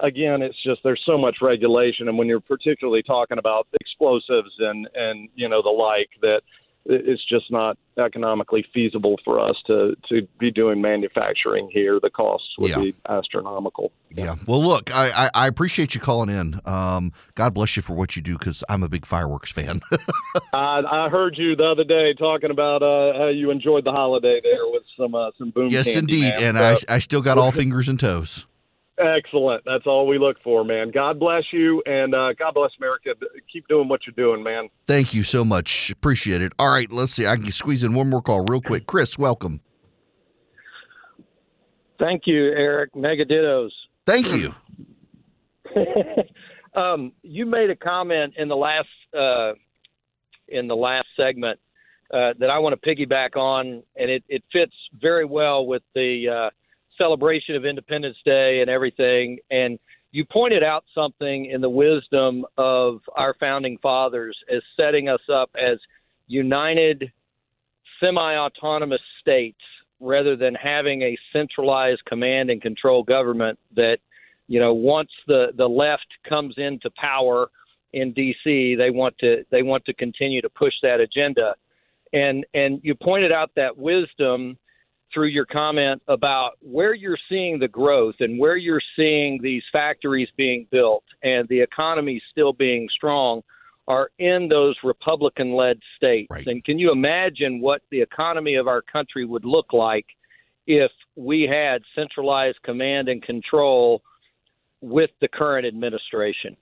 [0.00, 4.86] again, it's just there's so much regulation, and when you're particularly talking about explosives and
[4.94, 6.42] and you know the like, that
[6.86, 12.00] it's just not economically feasible for us to to be doing manufacturing here.
[12.02, 12.78] The costs would Yeah.
[12.80, 13.92] be astronomical.
[14.10, 14.34] Yeah.
[14.46, 16.60] Well, look, I, I, I appreciate you calling in.
[16.66, 19.80] Um, God bless you for what you do because I'm a big fireworks fan.
[20.52, 24.38] I, I heard you the other day talking about uh, how you enjoyed the holiday
[24.42, 25.68] there with some uh, some boom.
[25.68, 26.34] yes, indeed.
[26.34, 26.56] man.
[26.56, 28.46] And So- I, I still got all fingers and toes.
[29.02, 29.64] Excellent.
[29.64, 30.90] That's all we look for, man.
[30.92, 33.10] God bless you, and uh, God bless America.
[33.52, 34.68] Keep doing what you're doing, man.
[34.86, 35.90] Thank you so much.
[35.90, 36.52] Appreciate it.
[36.58, 37.26] All right, let's see.
[37.26, 38.86] I can squeeze in one more call real quick.
[38.86, 39.60] Chris, welcome.
[41.98, 42.94] Thank you, Erick.
[42.94, 43.70] Mega dittos.
[44.06, 44.54] Thank you.
[46.80, 49.52] um, you made a comment in the last uh,
[50.48, 51.58] in the last segment
[52.12, 56.28] uh, that I want to piggyback on, and it, it fits very well with the
[56.28, 56.50] uh,
[57.02, 59.38] celebration of Independence Day and everything.
[59.50, 59.78] And
[60.12, 65.50] you pointed out something in the wisdom of our founding fathers as setting us up
[65.56, 65.78] as
[66.28, 67.10] united,
[68.00, 69.58] semi-autonomous states
[70.00, 73.98] rather than having a centralized command and control government that
[74.48, 77.48] you know once the the left comes into power
[77.92, 81.54] in DC they want to they want to continue to push that agenda
[82.12, 84.58] and and you pointed out that wisdom
[85.12, 90.28] through your comment about where you're seeing the growth and where you're seeing these factories
[90.36, 93.42] being built and the economy still being strong
[93.88, 96.28] are in those Republican led states.
[96.30, 96.46] Right.
[96.46, 100.06] And can you imagine what the economy of our country would look like
[100.66, 104.02] if we had centralized command and control
[104.80, 106.56] with the current administration?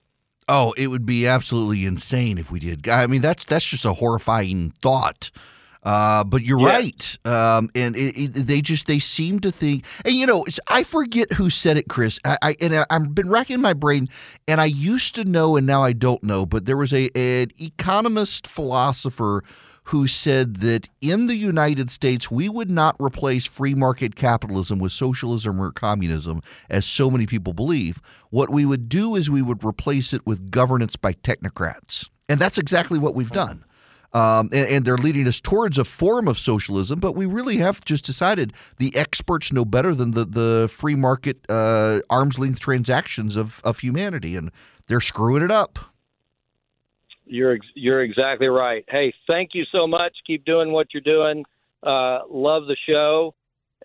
[0.48, 2.88] Oh, it would be absolutely insane if we did.
[2.88, 5.30] I mean, that's that's just a horrifying thought.
[5.82, 6.66] Uh, but you're Yeah.
[6.76, 10.60] right, um, and it, it, they just they seem to think, and you know, it's-
[10.68, 12.18] I forget who said it, Chris.
[12.24, 14.08] I, I and I, I've been racking my brain,
[14.46, 16.44] and I used to know, and now I don't know.
[16.44, 19.42] But there was a an economist philosopher
[19.84, 24.92] who said that in the United States we would not replace free market capitalism with
[24.92, 28.00] socialism or communism, as so many people believe.
[28.28, 32.58] What we would do is we would replace it with governance by technocrats, and that's
[32.58, 33.64] exactly what we've done
[34.12, 37.00] um, and, and they're leading us towards a form of socialism.
[37.00, 41.38] But we really have just decided the experts know better than the the free market
[41.48, 44.50] uh, arm's length transactions of of humanity, and
[44.86, 45.78] they're screwing it up.
[47.26, 48.84] You're ex- you're exactly right.
[48.88, 50.12] Hey, thank you so much.
[50.26, 51.44] Keep doing what you're doing.
[51.82, 53.34] Uh, love the show,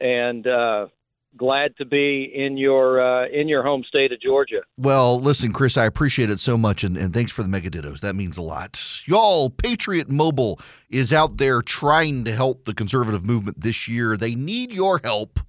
[0.02, 0.88] and uh,
[1.38, 4.62] glad to be in your uh, in your home state of Georgia.
[4.78, 8.00] Well, listen, Chris, I appreciate it so much, and, and thanks for the mega dittos.
[8.00, 9.02] That means a lot.
[9.06, 10.60] Y'all, Patriot Mobile
[10.90, 14.18] is out there trying to help the conservative movement this year.
[14.18, 15.40] They need your help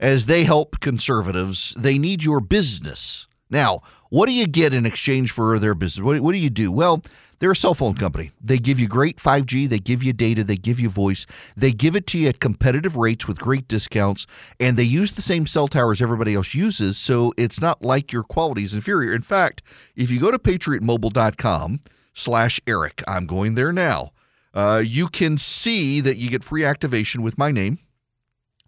[0.00, 1.74] as they help conservatives.
[1.78, 3.26] They need your business.
[3.50, 6.02] Now, what do you get in exchange for their business?
[6.02, 6.72] What, what do you do?
[6.72, 7.02] Well,
[7.42, 8.30] they're a cell phone company.
[8.40, 11.26] They give you great 5G, they give you data, they give you voice,
[11.56, 14.28] they give it to you at competitive rates with great discounts,
[14.60, 18.22] and they use the same cell towers everybody else uses, so it's not like your
[18.22, 19.12] quality is inferior.
[19.12, 19.60] In fact,
[19.96, 21.80] if you go to patriotmobile.com
[22.14, 24.12] slash Erick, I'm going there now,
[24.54, 27.80] uh, you can see that you get free activation with my name.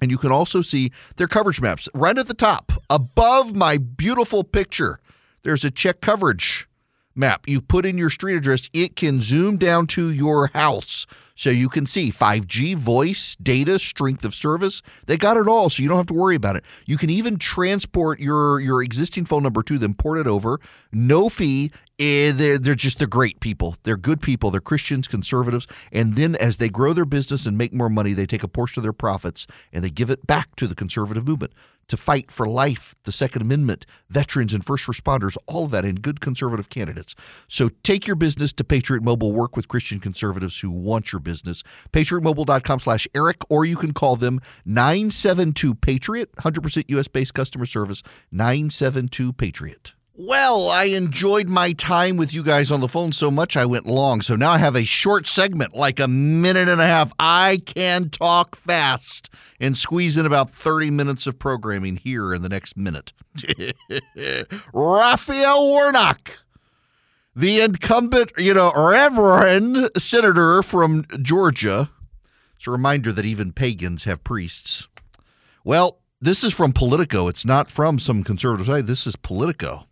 [0.01, 4.43] And you can also see their coverage maps right at the top, above my beautiful
[4.43, 4.99] picture.
[5.45, 6.67] There's a check coverage
[7.17, 7.49] map.
[7.49, 11.07] You put in your street address, it can zoom down to your house
[11.37, 14.83] so you can see 5G, voice, data, strength of service.
[15.07, 16.65] They got it all, so you don't have to worry about it.
[16.87, 20.61] You can even transport your your existing phone number to them, port it over,
[20.93, 21.73] no fee.
[21.99, 23.77] Eh, They're, they're just they're great people.
[23.85, 24.51] They're good people.
[24.51, 28.27] They're Christians, conservatives, and then as they grow their business and make more money, they
[28.27, 31.53] take a portion of their profits and they give it back to the conservative movement
[31.89, 36.03] to fight for life, the Second Amendment, veterans and first responders, all of that, and
[36.03, 37.15] good conservative candidates.
[37.49, 39.33] So take your business to Patriot Mobile.
[39.33, 41.63] Work with Christian conservatives who want your business.
[41.93, 48.03] PatriotMobile.com slash Erick, or you can call them 972 Patriot, 100% US based customer service,
[48.31, 49.95] 972 Patriot.
[50.17, 53.85] Well, I enjoyed my time with you guys on the phone so much I went
[53.85, 54.21] long.
[54.21, 57.13] So now I have a short segment, like a minute and a half.
[57.19, 62.49] I can talk fast and squeeze in about 30 minutes of programming here in the
[62.49, 63.13] next minute.
[64.73, 66.39] Raphael Warnock,
[67.35, 71.91] the incumbent, you know, Reverend Senator from Georgia.
[72.55, 74.87] It's a reminder that even pagans have priests.
[75.65, 77.27] Well, this is from Politico.
[77.27, 78.87] It's not from some conservative site.
[78.87, 79.89] This is Politico.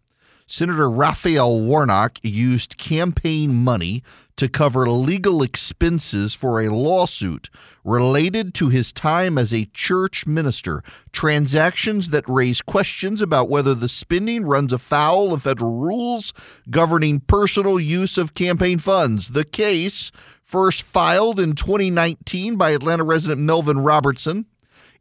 [0.55, 4.03] Senator Raphael Warnock used campaign money
[4.37, 7.49] to cover legal expenses for a lawsuit
[7.85, 13.89] related to his time as a church minister, transactions that raise questions about whether the
[13.89, 16.35] spending runs afoul of federal rules
[16.69, 19.31] governing personal use of campaign funds.
[19.31, 20.13] The case,
[20.45, 24.45] first filed in 2019 by Atlanta resident Melvin Robertson,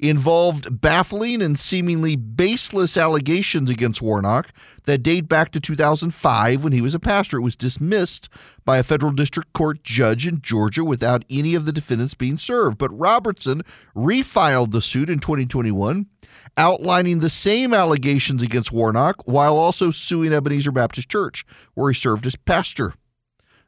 [0.02, 4.52] involved baffling and seemingly baseless allegations against Warnock
[4.86, 7.38] that date back to 2005 when he was a pastor.
[7.38, 8.28] It was dismissed
[8.66, 12.80] by a federal district court judge in Georgia without any of the defendants being served.
[12.80, 13.62] But Robertson
[13.96, 16.08] refiled the suit in 2021,
[16.58, 21.46] outlining the same allegations against Warnock while also suing Ebenezer Baptist Church,
[21.76, 22.96] where he served as pastor.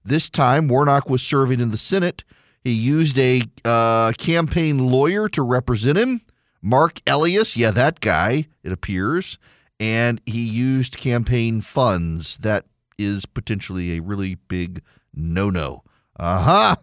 [0.03, 2.23] This time, Warnock was serving in the Senate.
[2.63, 6.21] He used a uh, campaign lawyer to represent him,
[6.61, 7.57] Marc Elias.
[7.57, 9.37] Yeah, that guy, it appears.
[9.79, 12.37] And he used campaign funds.
[12.37, 12.65] That
[12.97, 14.81] is potentially a really big
[15.13, 15.83] no no.
[16.17, 16.75] Uh huh.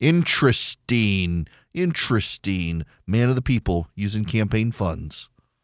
[0.00, 1.46] Interesting.
[1.72, 2.84] Interesting.
[3.06, 5.30] Man of the people using campaign funds.